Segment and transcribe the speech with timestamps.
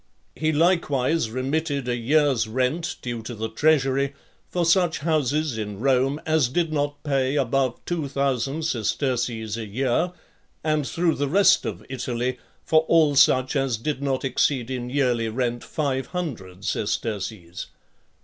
[0.35, 4.15] He likewise remitted a year's rent due to the treasury,
[4.49, 10.11] for such houses in Rome as did not pay above two thousand sesterces a year;
[10.63, 15.29] and through the rest of Italy, for all such as did not exceed in yearly
[15.29, 17.67] rent five hundred sesterces.